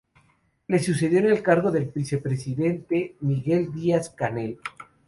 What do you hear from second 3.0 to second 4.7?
Miguel Díaz-Canel.